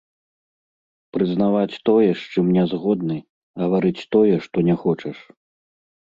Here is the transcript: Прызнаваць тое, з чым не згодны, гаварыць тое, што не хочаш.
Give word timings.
Прызнаваць 1.17 1.81
тое, 1.89 2.07
з 2.21 2.31
чым 2.33 2.45
не 2.55 2.63
згодны, 2.71 3.17
гаварыць 3.65 4.07
тое, 4.15 4.35
што 4.47 4.57
не 4.71 4.75
хочаш. 4.85 5.17